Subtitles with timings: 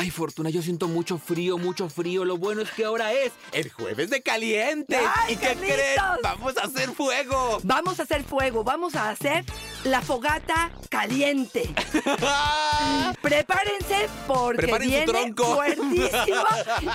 [0.00, 2.24] Ay, Fortuna, yo siento mucho frío, mucho frío.
[2.24, 4.96] Lo bueno es que ahora es el jueves de caliente.
[4.96, 5.74] ¡Ay, ¿Y qué Carlitos!
[5.76, 5.96] creen?
[6.22, 7.58] Vamos a hacer fuego.
[7.64, 9.44] Vamos a hacer fuego, vamos a hacer
[9.84, 11.62] la fogata caliente.
[13.22, 15.54] Prepárense porque Preparen viene tronco.
[15.56, 16.44] fuertísimo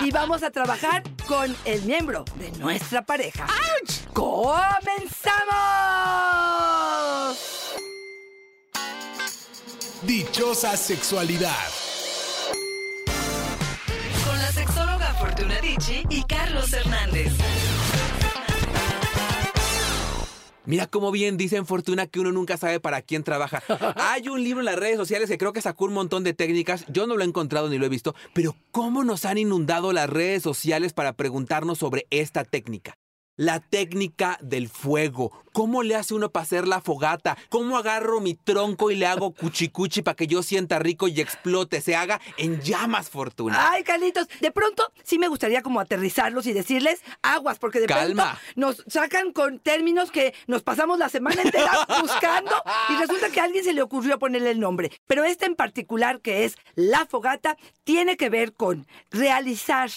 [0.00, 3.46] y vamos a trabajar con el miembro de nuestra pareja.
[4.12, 5.44] ¡Comenzamos!
[10.02, 11.52] Dichosa sexualidad.
[15.34, 17.32] Fortuna Dicci y Carlos Hernández.
[20.64, 23.60] Mira cómo bien dicen Fortuna que uno nunca sabe para quién trabaja.
[23.96, 26.84] Hay un libro en las redes sociales que creo que sacó un montón de técnicas.
[26.86, 30.08] Yo no lo he encontrado ni lo he visto, pero cómo nos han inundado las
[30.08, 32.96] redes sociales para preguntarnos sobre esta técnica.
[33.36, 35.32] La técnica del fuego.
[35.52, 37.36] ¿Cómo le hace uno para hacer la fogata?
[37.48, 41.80] ¿Cómo agarro mi tronco y le hago cuchicuchi para que yo sienta rico y explote?
[41.80, 43.70] Se haga en llamas, Fortuna.
[43.70, 48.38] Ay, Carlitos, de pronto sí me gustaría como aterrizarlos y decirles aguas, porque de Calma.
[48.40, 52.54] pronto nos sacan con términos que nos pasamos la semana entera buscando
[52.90, 54.92] y resulta que a alguien se le ocurrió ponerle el nombre.
[55.06, 59.90] Pero este en particular, que es la fogata, tiene que ver con realizar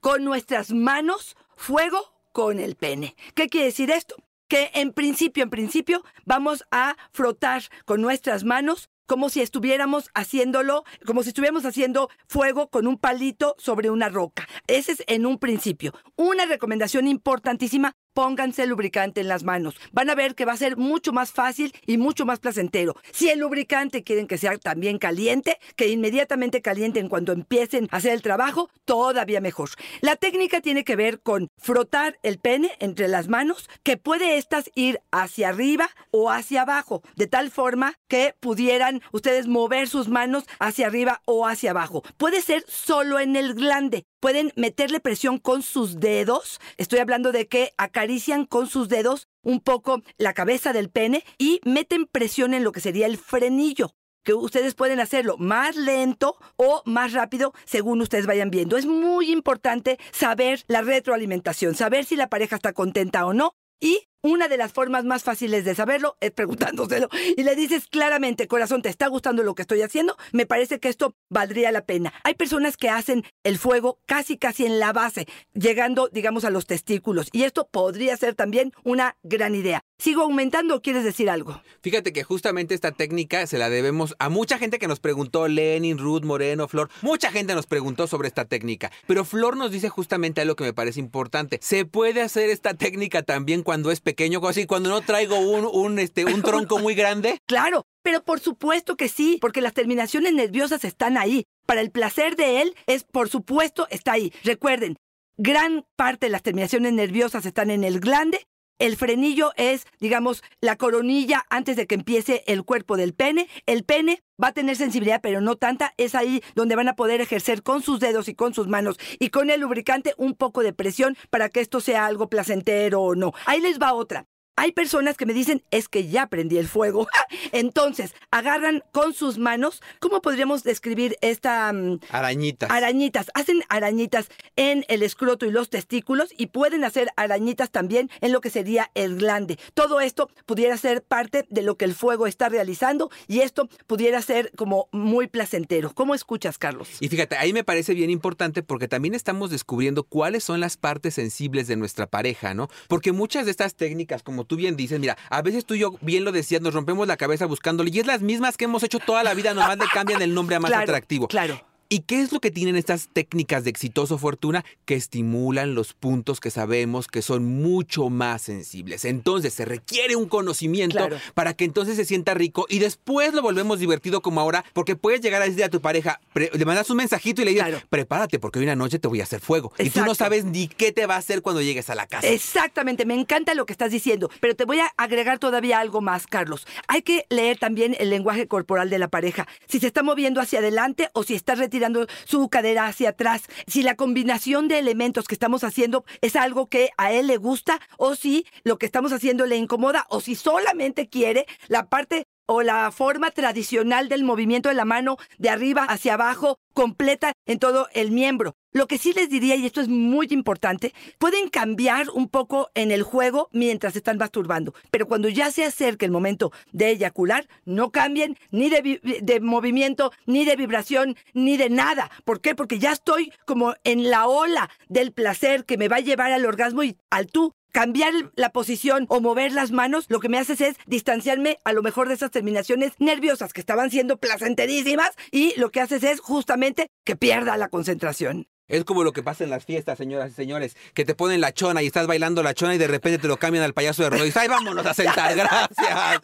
[0.00, 3.16] con nuestras manos fuego con el pene.
[3.34, 4.16] ¿Qué quiere decir esto?
[4.48, 10.84] Que en principio, en principio, vamos a frotar con nuestras manos como si estuviéramos haciéndolo,
[11.04, 14.48] como si estuviéramos haciendo fuego con un palito sobre una roca.
[14.66, 15.92] Ese es en un principio.
[16.16, 19.76] Una recomendación importantísima, pónganse lubricante en las manos.
[19.92, 22.96] Van a ver que va a ser mucho más fácil y mucho más placentero.
[23.12, 28.12] Si el lubricante quieren que sea también caliente, que inmediatamente calienten cuando empiecen a hacer
[28.12, 29.70] el trabajo, todavía mejor.
[30.00, 34.70] La técnica tiene que ver con frotar el pene entre las manos, que puede estas
[34.74, 40.44] ir hacia arriba o hacia abajo, de tal forma que pudieran ustedes mover sus manos
[40.58, 42.02] hacia arriba o hacia abajo.
[42.16, 44.04] Puede ser solo en el glande.
[44.22, 46.60] Pueden meterle presión con sus dedos.
[46.76, 51.60] Estoy hablando de que acarician con sus dedos un poco la cabeza del pene y
[51.64, 56.82] meten presión en lo que sería el frenillo que ustedes pueden hacerlo más lento o
[56.84, 58.76] más rápido según ustedes vayan viendo.
[58.76, 63.56] Es muy importante saber la retroalimentación, saber si la pareja está contenta o no.
[63.80, 67.08] Y una de las formas más fáciles de saberlo es preguntándoselo.
[67.36, 70.16] Y le dices claramente, corazón, ¿te está gustando lo que estoy haciendo?
[70.30, 72.12] Me parece que esto valdría la pena.
[72.22, 76.66] Hay personas que hacen el fuego casi casi en la base, llegando, digamos, a los
[76.66, 77.28] testículos.
[77.32, 79.82] Y esto podría ser también una gran idea.
[79.98, 81.62] ¿Sigo aumentando o quieres decir algo?
[81.80, 85.98] Fíjate que justamente esta técnica se la debemos a mucha gente que nos preguntó, Lenin,
[85.98, 86.90] Ruth, Moreno, Flor.
[87.02, 88.90] Mucha gente nos preguntó sobre esta técnica.
[89.06, 91.60] Pero Flor nos dice justamente algo que me parece importante.
[91.62, 94.00] Se puede hacer esta técnica también cuando es
[94.48, 97.38] así cuando no traigo un, un, este, un tronco muy grande.
[97.46, 101.44] Claro, pero por supuesto que sí, porque las terminaciones nerviosas están ahí.
[101.66, 104.32] Para el placer de él es, por supuesto, está ahí.
[104.42, 104.96] Recuerden,
[105.36, 108.46] gran parte de las terminaciones nerviosas están en el glande.
[108.82, 113.48] El frenillo es, digamos, la coronilla antes de que empiece el cuerpo del pene.
[113.66, 115.94] El pene va a tener sensibilidad, pero no tanta.
[115.98, 119.28] Es ahí donde van a poder ejercer con sus dedos y con sus manos y
[119.28, 123.32] con el lubricante un poco de presión para que esto sea algo placentero o no.
[123.46, 124.26] Ahí les va otra.
[124.54, 127.08] Hay personas que me dicen, es que ya prendí el fuego.
[127.52, 132.70] Entonces, agarran con sus manos, ¿cómo podríamos describir esta mm, Arañitas.
[132.70, 133.30] arañitas?
[133.32, 138.42] Hacen arañitas en el escroto y los testículos y pueden hacer arañitas también en lo
[138.42, 139.58] que sería el glande.
[139.72, 144.20] Todo esto pudiera ser parte de lo que el fuego está realizando y esto pudiera
[144.20, 145.94] ser como muy placentero.
[145.94, 146.90] ¿Cómo escuchas, Carlos?
[147.00, 151.14] Y fíjate, ahí me parece bien importante porque también estamos descubriendo cuáles son las partes
[151.14, 152.68] sensibles de nuestra pareja, ¿no?
[152.88, 155.94] Porque muchas de estas técnicas, como tú bien dices, mira, a veces tú y yo
[156.00, 158.98] bien lo decías, nos rompemos la cabeza buscándole y es las mismas que hemos hecho
[158.98, 161.28] toda la vida, nomás le cambian el nombre a más Claro, atractivo.
[161.28, 161.60] Claro.
[161.92, 164.64] ¿Y qué es lo que tienen estas técnicas de exitoso fortuna?
[164.86, 169.04] Que estimulan los puntos que sabemos que son mucho más sensibles.
[169.04, 171.18] Entonces se requiere un conocimiento Claro.
[171.34, 175.20] para que entonces se sienta rico y después lo volvemos divertido como ahora, porque puedes
[175.20, 177.82] llegar a decirle a tu pareja, le mandas un mensajito y le dices, Claro.
[177.90, 179.70] prepárate porque hoy una noche te voy a hacer fuego.
[179.78, 182.26] Y tú no sabes ni qué te va a hacer cuando llegues a la casa.
[182.26, 186.26] Exactamente, me encanta lo que estás diciendo, pero te voy a agregar todavía algo más,
[186.26, 186.66] Carlos.
[186.88, 190.60] Hay que leer también el lenguaje corporal de la pareja, si se está moviendo hacia
[190.60, 191.81] adelante o si está retirando
[192.24, 196.90] su cadera hacia atrás, si la combinación de elementos que estamos haciendo es algo que
[196.96, 201.08] a él le gusta o si lo que estamos haciendo le incomoda o si solamente
[201.08, 206.14] quiere la parte o la forma tradicional del movimiento de la mano de arriba hacia
[206.14, 208.56] abajo, completa en todo el miembro.
[208.72, 212.90] Lo que sí les diría, y esto es muy importante, pueden cambiar un poco en
[212.90, 217.90] el juego mientras están masturbando, pero cuando ya se acerque el momento de eyacular, no
[217.90, 222.10] cambien ni de, de movimiento, ni de vibración, ni de nada.
[222.24, 222.54] ¿Por qué?
[222.54, 226.44] Porque ya estoy como en la ola del placer que me va a llevar al
[226.44, 230.60] orgasmo y al tú cambiar la posición o mover las manos, lo que me haces
[230.60, 235.70] es distanciarme a lo mejor de esas terminaciones nerviosas que estaban siendo placenterísimas y lo
[235.70, 238.46] que haces es justamente que pierda la concentración.
[238.68, 241.52] Es como lo que pasa en las fiestas, señoras y señores, que te ponen la
[241.52, 244.10] chona y estás bailando la chona y de repente te lo cambian al payaso de
[244.10, 244.36] rodillas.
[244.36, 245.34] ¡Ay, vámonos a sentar!
[245.36, 246.20] Gracias.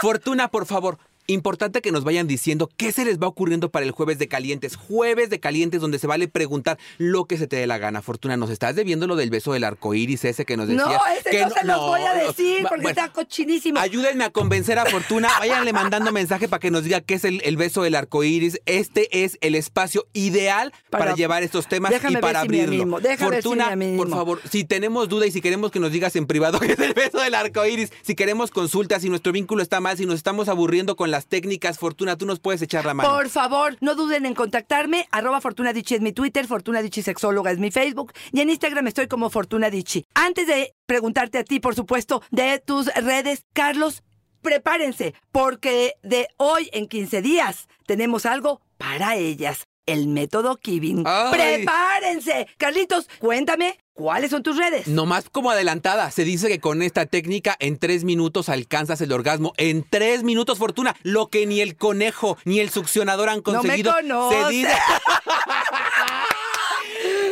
[0.00, 0.98] Fortuna, por favor.
[1.26, 4.76] Importante que nos vayan diciendo qué se les va ocurriendo para el jueves de calientes.
[4.76, 8.02] Jueves de calientes donde se vale preguntar lo que se te dé la gana.
[8.02, 10.86] Fortuna, nos estás debiendo lo del beso del arco iris ese que nos decías.
[10.86, 13.78] no, ese que no, se los voy a no, decir porque bueno, está cochinísimo.
[13.78, 15.28] Ayúdenme a convencer a Fortuna.
[15.38, 18.60] Váyanle mandando mensaje para que nos diga qué es el, el beso del arco iris.
[18.66, 22.98] Este es el espacio ideal para, Para- llevar estos temas y para abrirlo.
[23.18, 26.72] Fortuna, por favor, si tenemos duda y si queremos que nos digas en privado qué
[26.72, 30.04] es el beso del arco iris, si queremos consultas, si nuestro vínculo está mal, si
[30.06, 33.08] nos estamos aburriendo con las técnicas, Fortuna, tú nos puedes echar la mano.
[33.08, 35.06] Por favor, no duden en contactarme.
[35.12, 39.06] Arroba Fortuna es mi Twitter, Fortuna Dichi Sexóloga es mi Facebook y en Instagram estoy
[39.06, 40.04] como Fortuna Dichi.
[40.14, 44.02] Antes de preguntarte a ti, por supuesto, de tus redes, Carlos,
[44.40, 49.68] prepárense porque de hoy en 15 días tenemos algo para ellas.
[49.86, 51.04] El método Kibin.
[51.30, 52.46] ¡Prepárense!
[52.56, 54.86] Carlitos, cuéntame, ¿cuáles son tus redes?
[54.86, 59.54] Nomás como adelantada, se dice que con esta técnica en tres minutos alcanzas el orgasmo.
[59.56, 63.58] En tres minutos, Fortuna, lo que ni el conejo ni el succionador han No me
[63.58, 63.92] conseguido.
[63.92, 64.44] conoces.
[64.46, 64.72] Se dice.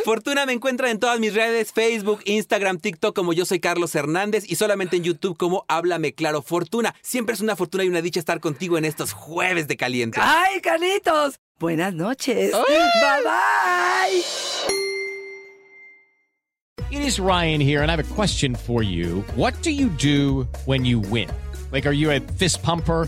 [0.03, 4.43] Fortuna me encuentra en todas mis redes, Facebook, Instagram, TikTok como yo soy Carlos Hernández
[4.49, 6.41] y solamente en YouTube como Háblame Claro.
[6.41, 10.19] Fortuna, siempre es una fortuna y una dicha estar contigo en estos jueves de caliente.
[10.21, 11.39] ¡Ay, Carlitos!
[11.59, 12.53] Buenas noches.
[12.53, 12.77] Ay.
[13.01, 14.23] Bye bye.
[16.89, 19.23] It is Ryan here, and I have a question for you.
[19.35, 21.29] What do you do when you win?
[21.71, 23.07] Like, are you a fist pumper?